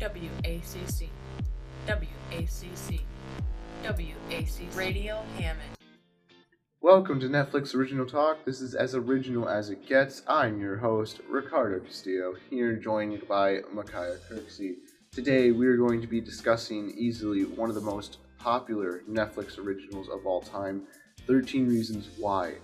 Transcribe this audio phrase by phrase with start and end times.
[0.00, 1.08] WACC.
[1.86, 3.00] WACC.
[3.84, 4.74] WACC.
[4.74, 5.76] Radio Hammond.
[6.80, 8.46] Welcome to Netflix Original Talk.
[8.46, 10.22] This is as original as it gets.
[10.26, 14.76] I'm your host, Ricardo Castillo, here joined by Micaiah Kirksey.
[15.12, 20.08] Today we are going to be discussing easily one of the most popular Netflix originals
[20.08, 20.84] of all time,
[21.26, 22.54] 13 Reasons Why.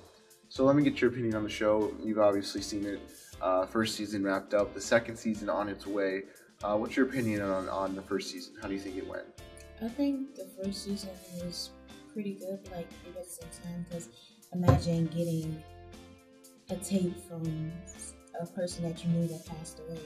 [0.48, 1.92] So let me get your opinion on the show.
[2.02, 3.00] You've obviously seen it.
[3.42, 6.22] Uh, first season wrapped up, the second season on its way.
[6.64, 8.54] Uh, what's your opinion on, on the first season?
[8.60, 9.24] How do you think it went?
[9.82, 11.10] I think the first season
[11.42, 11.70] was
[12.12, 12.60] pretty good.
[12.72, 14.08] Like it was some time because
[14.52, 15.62] imagine getting
[16.70, 17.70] a tape from
[18.40, 20.00] a person that you knew that passed away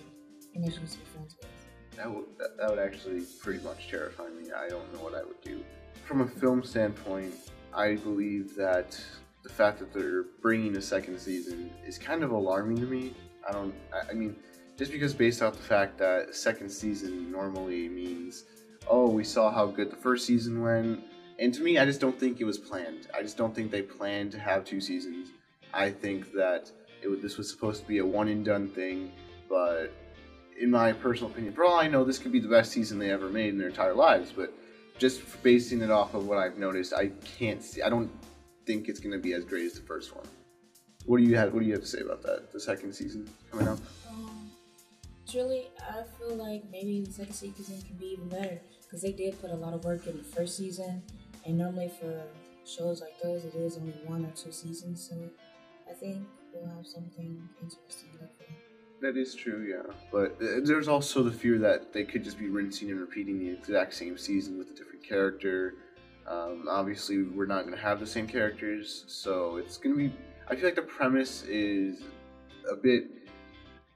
[0.54, 1.48] and that you used to be friends with.
[1.96, 4.50] That would, that, that would actually pretty much terrify me.
[4.52, 5.62] I don't know what I would do.
[6.04, 7.34] From a film standpoint,
[7.72, 9.00] I believe that
[9.44, 13.14] the fact that they're bringing a second season is kind of alarming to me.
[13.48, 14.36] I don't, I, I mean,
[14.76, 18.44] just because based off the fact that second season normally means,
[18.88, 21.00] oh, we saw how good the first season went.
[21.38, 23.08] And to me, I just don't think it was planned.
[23.16, 25.28] I just don't think they planned to have two seasons.
[25.72, 26.70] I think that
[27.02, 29.12] it this was supposed to be a one and done thing,
[29.48, 29.92] but
[30.60, 33.10] in my personal opinion, for all I know, this could be the best season they
[33.10, 34.32] ever made in their entire lives.
[34.32, 34.52] But
[34.98, 37.80] just basing it off of what I've noticed, I can't see.
[37.82, 38.10] I don't
[38.66, 40.26] think it's going to be as great as the first one.
[41.06, 41.54] What do you have?
[41.54, 42.52] What do you have to say about that?
[42.52, 43.78] The second season coming up.
[45.30, 49.40] Truly, I feel like maybe the second season can be even better because they did
[49.40, 51.02] put a lot of work in the first season,
[51.44, 52.24] and normally for
[52.64, 55.08] shows like those, it is only one or two seasons.
[55.08, 55.16] So
[55.88, 58.30] I think we'll have something interesting look.
[59.00, 59.94] That is true, yeah.
[60.10, 63.94] But there's also the fear that they could just be rinsing and repeating the exact
[63.94, 65.74] same season with a different character.
[66.26, 70.14] Um, obviously, we're not going to have the same characters, so it's going to be.
[70.48, 72.02] I feel like the premise is
[72.68, 73.04] a bit.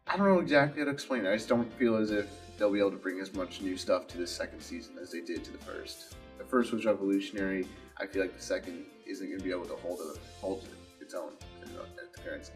[0.06, 1.30] I don't know exactly how to explain it.
[1.30, 2.26] I just don't feel as if
[2.58, 5.20] they'll be able to bring as much new stuff to the second season as they
[5.20, 6.14] did to the first.
[6.38, 7.66] The first was revolutionary.
[7.98, 10.68] I feel like the second isn't going to be able to hold it, hold
[11.00, 12.50] its own at the current.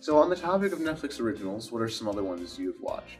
[0.00, 3.18] So, on the topic of Netflix originals, what are some other ones you've watched?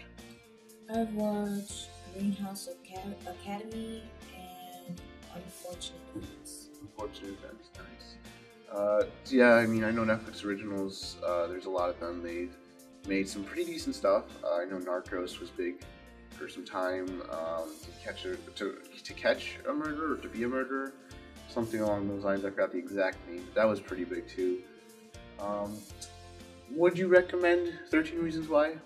[0.92, 4.02] I've watched Greenhouse Acad- Academy
[4.34, 5.00] and
[5.34, 6.68] Unfortunate Events.
[6.80, 8.76] Unfortunate Events, nice.
[8.76, 11.16] Uh, yeah, I mean, I know Netflix originals.
[11.24, 12.22] Uh, there's a lot of them.
[12.22, 12.56] They've
[13.06, 14.24] made some pretty decent stuff.
[14.44, 15.84] Uh, I know Narcos was big
[16.30, 17.22] for some time.
[17.30, 20.92] Um, to catch a to, to catch a murderer or to be a murderer,
[21.48, 22.44] something along those lines.
[22.44, 23.46] I forgot the exact name.
[23.54, 24.62] That was pretty big too.
[25.38, 25.76] Um,
[26.70, 28.76] would you recommend 13 Reasons Why?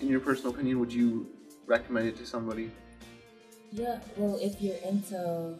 [0.00, 1.26] In your personal opinion, would you
[1.66, 2.70] recommend it to somebody?
[3.72, 5.58] Yeah, well, if you're into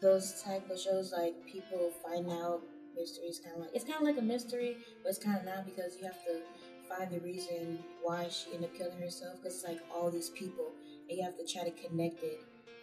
[0.00, 2.62] those type of shows, like people find out
[2.96, 5.66] mysteries, kind of like it's kind of like a mystery, but it's kind of not
[5.66, 6.40] because you have to
[6.90, 9.36] find the reason why she ended up killing herself.
[9.36, 10.72] Because it's like all these people,
[11.08, 12.40] and you have to try to connect it.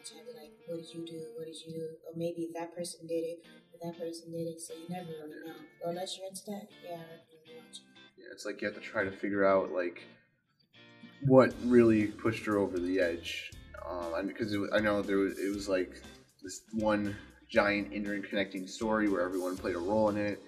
[0.08, 1.22] Try to like, what did you do?
[1.36, 1.88] What did you do?
[2.08, 4.62] Or maybe that person did it, or that person did it.
[4.62, 5.56] So you never really know.
[5.84, 7.02] But unless you're into that, yeah.
[8.18, 10.04] Yeah, it's like you have to try to figure out like
[11.26, 13.52] what really pushed her over the edge.
[13.90, 16.02] Um, because I know there was it was like
[16.44, 17.16] this one
[17.50, 20.42] giant interconnecting story where everyone played a role in it,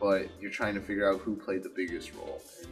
[0.00, 2.40] but you're trying to figure out who played the biggest role.
[2.62, 2.68] And,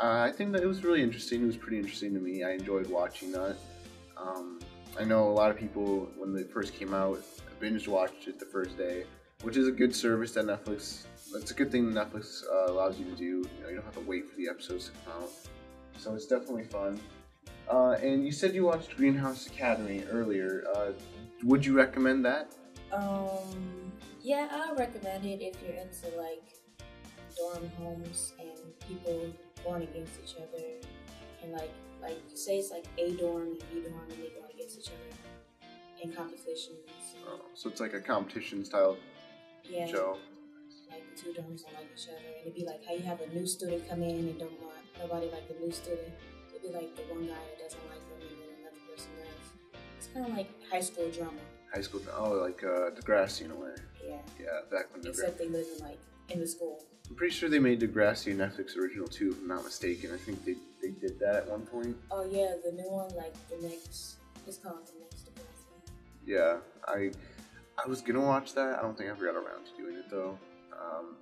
[0.00, 1.42] uh, I think that it was really interesting.
[1.42, 2.44] It was pretty interesting to me.
[2.44, 3.56] I enjoyed watching that.
[4.16, 4.60] Um,
[4.98, 7.22] I know a lot of people when they first came out
[7.60, 9.04] binge watched it the first day,
[9.42, 11.04] which is a good service that Netflix.
[11.34, 13.24] It's a good thing Netflix uh, allows you to do.
[13.24, 15.30] You know, you don't have to wait for the episodes to come out,
[15.98, 17.00] so it's definitely fun.
[17.70, 20.64] Uh, and you said you watched Greenhouse Academy earlier.
[20.74, 20.92] Uh,
[21.44, 22.54] would you recommend that?
[22.92, 23.92] Um,
[24.22, 26.54] yeah, I recommend it if you're into like
[27.36, 29.32] dorm homes and people
[29.64, 30.64] going against each other,
[31.42, 31.70] and like
[32.00, 35.16] like say it's like A dorm and B dorm and they go against each other
[36.02, 36.78] in competitions.
[37.28, 38.96] Oh, so it's like a competition style
[39.64, 40.16] Yeah, show.
[40.90, 43.20] like the two dorms don't like each other, and it'd be like how you have
[43.20, 46.12] a new student come in and don't want nobody like the new student.
[46.50, 49.80] It'd be like the one guy that doesn't like them and then another person does.
[49.98, 51.38] It's kind of like high school drama.
[51.74, 52.00] High school.
[52.00, 53.74] Drama, oh, like uh, Degrassi in a way.
[54.06, 55.08] Yeah, Yeah, back when Degrassi.
[55.10, 55.98] except they live in like
[56.30, 56.82] in the school.
[57.08, 60.10] I'm pretty sure they made Degrassi a Netflix original too, if I'm not mistaken.
[60.12, 61.96] I think they, they did that at one point.
[62.10, 64.16] Oh yeah, the new one, like the next,
[64.46, 65.92] it's called the next Degrassi.
[66.26, 67.10] Yeah, I
[67.82, 68.78] I was gonna watch that.
[68.78, 70.38] I don't think I ever got around to doing it though.
[70.72, 71.16] Um,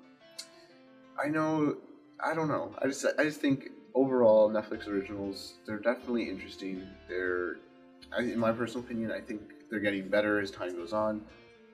[1.22, 1.76] I know.
[2.18, 2.74] I don't know.
[2.82, 6.86] I just I just think overall Netflix originals they're definitely interesting.
[7.08, 7.56] They're
[8.16, 9.40] I, in my personal opinion, I think
[9.70, 11.22] they're getting better as time goes on,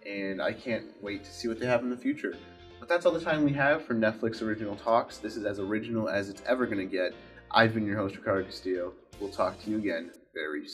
[0.06, 2.36] and I can't wait to see what they have in the future.
[2.82, 5.18] But that's all the time we have for Netflix original talks.
[5.18, 7.14] This is as original as it's ever going to get.
[7.48, 8.92] I've been your host, Ricardo Castillo.
[9.20, 10.70] We'll talk to you again very soon.